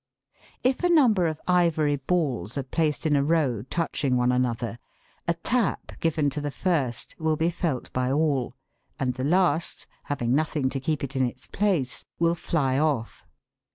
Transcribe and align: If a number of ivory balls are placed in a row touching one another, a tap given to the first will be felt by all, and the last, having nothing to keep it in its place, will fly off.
If 0.63 0.81
a 0.83 0.89
number 0.89 1.27
of 1.27 1.39
ivory 1.47 1.97
balls 1.97 2.57
are 2.57 2.63
placed 2.63 3.05
in 3.05 3.15
a 3.15 3.23
row 3.23 3.61
touching 3.61 4.17
one 4.17 4.31
another, 4.31 4.79
a 5.27 5.35
tap 5.35 5.91
given 5.99 6.27
to 6.31 6.41
the 6.41 6.49
first 6.49 7.13
will 7.19 7.35
be 7.37 7.51
felt 7.51 7.93
by 7.93 8.11
all, 8.11 8.55
and 8.97 9.13
the 9.13 9.23
last, 9.23 9.85
having 10.05 10.33
nothing 10.33 10.71
to 10.71 10.79
keep 10.79 11.03
it 11.03 11.15
in 11.15 11.23
its 11.23 11.45
place, 11.45 12.03
will 12.17 12.33
fly 12.33 12.79
off. 12.79 13.27